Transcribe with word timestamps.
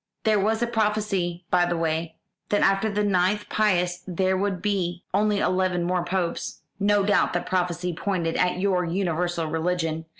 There 0.23 0.39
was 0.39 0.63
a 0.63 0.65
prophecy, 0.65 1.45
by 1.51 1.67
the 1.67 1.77
way, 1.77 2.15
that 2.49 2.63
after 2.63 2.89
the 2.89 3.03
ninth 3.03 3.47
Pius 3.49 4.01
there 4.07 4.35
would 4.35 4.59
be 4.59 5.03
only 5.13 5.37
eleven 5.37 5.83
more 5.83 6.03
Popes. 6.03 6.61
No 6.79 7.03
doubt 7.03 7.33
that 7.33 7.45
prophecy 7.45 7.93
pointed 7.93 8.35
at 8.35 8.57
your 8.59 8.83
universal 8.83 9.45
religion. 9.45 10.05